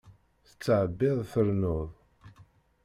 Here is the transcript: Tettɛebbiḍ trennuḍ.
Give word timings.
Tettɛebbiḍ 0.47 1.17
trennuḍ. 1.31 1.89